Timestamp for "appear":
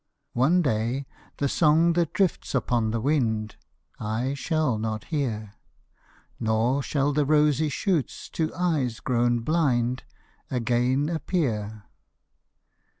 11.07-11.83